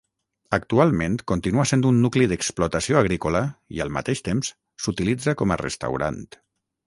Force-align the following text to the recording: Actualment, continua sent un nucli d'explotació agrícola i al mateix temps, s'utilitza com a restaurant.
Actualment, 0.57 1.17
continua 1.31 1.65
sent 1.71 1.83
un 1.89 1.99
nucli 2.05 2.27
d'explotació 2.31 2.97
agrícola 3.01 3.43
i 3.79 3.83
al 3.85 3.93
mateix 3.99 4.23
temps, 4.29 4.53
s'utilitza 4.87 5.35
com 5.43 5.53
a 5.53 5.59
restaurant. 5.65 6.19